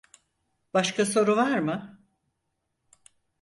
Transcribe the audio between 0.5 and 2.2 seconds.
Başka soru var mı?